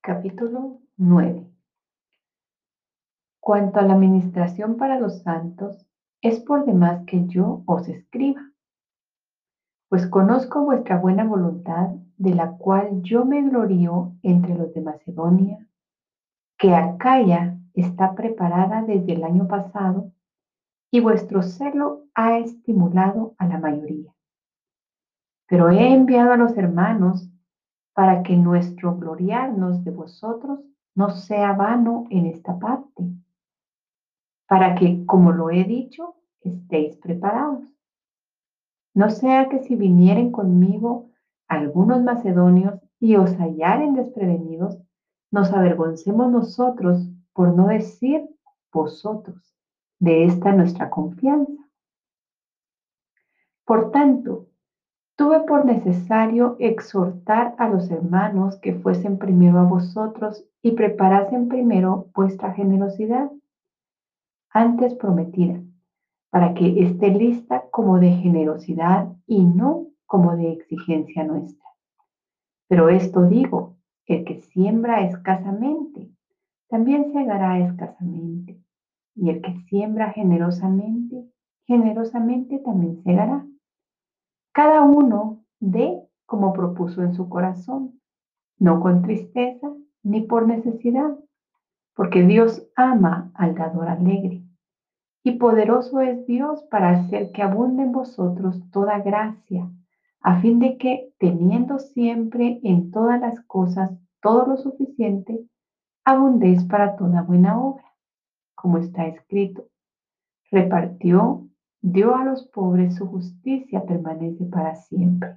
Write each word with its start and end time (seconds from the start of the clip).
Capítulo 0.00 0.78
9 0.96 1.50
Cuanto 3.40 3.80
a 3.80 3.82
la 3.82 3.94
administración 3.94 4.76
para 4.76 4.98
los 4.98 5.22
santos, 5.22 5.86
es 6.22 6.38
por 6.38 6.64
demás 6.64 7.04
que 7.04 7.26
yo 7.26 7.62
os 7.66 7.88
escriba, 7.88 8.52
pues 9.88 10.06
conozco 10.06 10.64
vuestra 10.64 10.98
buena 10.98 11.24
voluntad, 11.24 11.88
de 12.16 12.34
la 12.34 12.52
cual 12.52 13.02
yo 13.02 13.24
me 13.24 13.42
glorío 13.42 14.14
entre 14.22 14.54
los 14.54 14.72
de 14.72 14.82
Macedonia, 14.82 15.66
que 16.56 16.74
Acaya 16.74 17.58
está 17.74 18.14
preparada 18.14 18.82
desde 18.82 19.14
el 19.14 19.24
año 19.24 19.48
pasado 19.48 20.12
y 20.92 21.00
vuestro 21.00 21.42
celo 21.42 22.04
ha 22.14 22.38
estimulado 22.38 23.34
a 23.36 23.46
la 23.46 23.58
mayoría. 23.58 24.12
Pero 25.48 25.70
he 25.70 25.92
enviado 25.92 26.32
a 26.32 26.36
los 26.36 26.56
hermanos 26.56 27.30
para 27.98 28.22
que 28.22 28.36
nuestro 28.36 28.96
gloriarnos 28.96 29.82
de 29.82 29.90
vosotros 29.90 30.60
no 30.94 31.10
sea 31.10 31.54
vano 31.54 32.04
en 32.10 32.26
esta 32.26 32.56
parte, 32.56 33.02
para 34.46 34.76
que, 34.76 35.04
como 35.04 35.32
lo 35.32 35.50
he 35.50 35.64
dicho, 35.64 36.14
estéis 36.40 36.94
preparados. 36.98 37.64
No 38.94 39.10
sea 39.10 39.48
que 39.48 39.64
si 39.64 39.74
vinieren 39.74 40.30
conmigo 40.30 41.10
algunos 41.48 42.00
macedonios 42.04 42.78
y 43.00 43.16
os 43.16 43.34
hallaren 43.36 43.94
desprevenidos, 43.94 44.78
nos 45.32 45.52
avergoncemos 45.52 46.30
nosotros, 46.30 47.10
por 47.32 47.52
no 47.52 47.66
decir 47.66 48.22
vosotros, 48.72 49.56
de 49.98 50.24
esta 50.24 50.52
nuestra 50.52 50.88
confianza. 50.88 51.68
Por 53.64 53.90
tanto, 53.90 54.47
tuve 55.18 55.40
por 55.40 55.64
necesario 55.64 56.54
exhortar 56.60 57.56
a 57.58 57.68
los 57.68 57.90
hermanos 57.90 58.56
que 58.60 58.74
fuesen 58.74 59.18
primero 59.18 59.58
a 59.58 59.64
vosotros 59.64 60.46
y 60.62 60.72
preparasen 60.72 61.48
primero 61.48 62.06
vuestra 62.14 62.52
generosidad, 62.54 63.28
antes 64.50 64.94
prometida, 64.94 65.60
para 66.30 66.54
que 66.54 66.84
esté 66.84 67.10
lista 67.10 67.64
como 67.72 67.98
de 67.98 68.12
generosidad 68.12 69.08
y 69.26 69.42
no 69.42 69.88
como 70.06 70.36
de 70.36 70.52
exigencia 70.52 71.24
nuestra. 71.24 71.66
Pero 72.68 72.88
esto 72.88 73.24
digo, 73.24 73.76
el 74.06 74.24
que 74.24 74.36
siembra 74.36 75.02
escasamente, 75.02 76.12
también 76.68 77.12
segará 77.12 77.58
escasamente, 77.58 78.62
y 79.16 79.30
el 79.30 79.42
que 79.42 79.56
siembra 79.68 80.12
generosamente, 80.12 81.28
generosamente 81.66 82.60
también 82.60 83.02
segará. 83.02 83.44
Cada 84.58 84.82
uno 84.82 85.44
dé 85.60 86.02
como 86.26 86.52
propuso 86.52 87.04
en 87.04 87.14
su 87.14 87.28
corazón, 87.28 88.00
no 88.58 88.80
con 88.80 89.02
tristeza 89.02 89.72
ni 90.02 90.22
por 90.22 90.48
necesidad, 90.48 91.16
porque 91.94 92.24
Dios 92.24 92.66
ama 92.74 93.30
al 93.34 93.54
dador 93.54 93.86
alegre. 93.86 94.42
Y 95.22 95.38
poderoso 95.38 96.00
es 96.00 96.26
Dios 96.26 96.64
para 96.72 96.90
hacer 96.90 97.30
que 97.30 97.44
abunde 97.44 97.84
en 97.84 97.92
vosotros 97.92 98.60
toda 98.72 98.98
gracia, 98.98 99.70
a 100.22 100.40
fin 100.40 100.58
de 100.58 100.76
que, 100.76 101.14
teniendo 101.20 101.78
siempre 101.78 102.58
en 102.64 102.90
todas 102.90 103.20
las 103.20 103.40
cosas 103.42 103.92
todo 104.20 104.44
lo 104.44 104.56
suficiente, 104.56 105.38
abundéis 106.04 106.64
para 106.64 106.96
toda 106.96 107.22
buena 107.22 107.62
obra, 107.62 107.84
como 108.56 108.78
está 108.78 109.06
escrito. 109.06 109.68
Repartió, 110.50 111.48
dio 111.80 112.14
a 112.14 112.24
los 112.24 112.46
pobres, 112.46 112.96
su 112.96 113.06
justicia 113.06 113.84
permanece 113.84 114.44
para 114.44 114.74
siempre. 114.74 115.36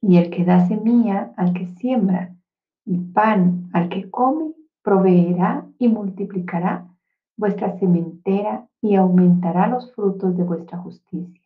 Y 0.00 0.16
el 0.16 0.30
que 0.30 0.44
da 0.44 0.66
semilla 0.66 1.32
al 1.36 1.52
que 1.52 1.66
siembra 1.66 2.34
y 2.84 2.98
pan 2.98 3.70
al 3.72 3.88
que 3.88 4.10
come, 4.10 4.52
proveerá 4.82 5.66
y 5.78 5.88
multiplicará 5.88 6.88
vuestra 7.36 7.78
sementera 7.78 8.68
y 8.80 8.96
aumentará 8.96 9.68
los 9.68 9.92
frutos 9.94 10.36
de 10.36 10.42
vuestra 10.42 10.78
justicia, 10.78 11.42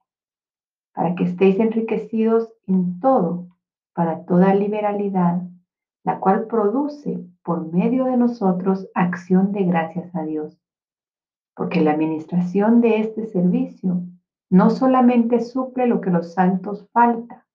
para 0.94 1.14
que 1.14 1.24
estéis 1.24 1.58
enriquecidos 1.60 2.52
en 2.66 2.98
todo, 3.00 3.48
para 3.92 4.24
toda 4.24 4.54
liberalidad, 4.54 5.42
la 6.02 6.18
cual 6.18 6.46
produce 6.46 7.26
por 7.42 7.72
medio 7.72 8.06
de 8.06 8.16
nosotros 8.16 8.88
acción 8.94 9.52
de 9.52 9.64
gracias 9.64 10.14
a 10.14 10.22
Dios. 10.22 10.58
Porque 11.56 11.80
la 11.80 11.92
administración 11.92 12.80
de 12.80 13.00
este 13.00 13.26
servicio 13.26 14.02
no 14.50 14.70
solamente 14.70 15.40
suple 15.40 15.88
lo 15.88 16.00
que 16.00 16.10
los 16.10 16.34
santos 16.34 16.88
falta, 16.92 17.46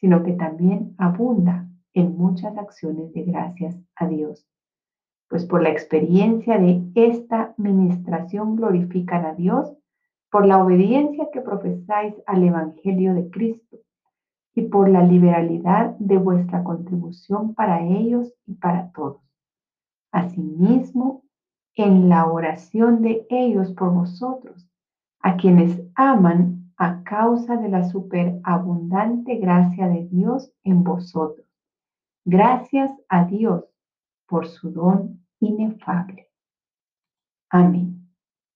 sino 0.00 0.22
que 0.22 0.32
también 0.32 0.94
abunda 0.98 1.66
en 1.94 2.18
muchas 2.18 2.58
acciones 2.58 3.12
de 3.14 3.22
gracias 3.22 3.78
a 3.94 4.08
Dios 4.08 4.46
pues 5.32 5.46
por 5.46 5.62
la 5.62 5.70
experiencia 5.70 6.58
de 6.58 6.82
esta 6.94 7.54
ministración 7.56 8.54
glorifican 8.54 9.24
a 9.24 9.32
Dios 9.32 9.72
por 10.30 10.44
la 10.44 10.62
obediencia 10.62 11.28
que 11.32 11.40
profesáis 11.40 12.14
al 12.26 12.42
Evangelio 12.42 13.14
de 13.14 13.30
Cristo 13.30 13.78
y 14.54 14.68
por 14.68 14.90
la 14.90 15.02
liberalidad 15.02 15.96
de 15.98 16.18
vuestra 16.18 16.62
contribución 16.62 17.54
para 17.54 17.80
ellos 17.80 18.34
y 18.44 18.56
para 18.56 18.92
todos. 18.92 19.22
Asimismo, 20.10 21.22
en 21.74 22.08
la 22.08 22.26
oración 22.26 23.02
de 23.02 23.26
ellos 23.30 23.72
por 23.72 23.92
vosotros, 23.92 24.68
a 25.20 25.36
quienes 25.36 25.80
aman 25.94 26.72
a 26.76 27.02
causa 27.04 27.56
de 27.56 27.68
la 27.68 27.88
superabundante 27.88 29.36
gracia 29.36 29.88
de 29.88 30.06
Dios 30.08 30.52
en 30.64 30.82
vosotros. 30.82 31.46
Gracias 32.24 32.90
a 33.08 33.24
Dios 33.24 33.64
por 34.26 34.48
su 34.48 34.70
don 34.70 35.24
inefable. 35.40 36.28
Amén. 37.50 38.01